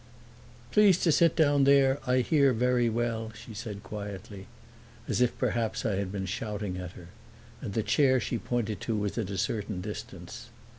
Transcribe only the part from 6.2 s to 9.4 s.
shouting at her; and the chair she pointed to was at a